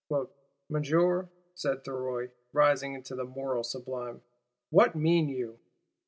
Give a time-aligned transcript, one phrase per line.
[0.67, 4.23] 'Monsieur,' said Thuriot, rising into the moral sublime,
[4.71, 5.59] 'What mean _you?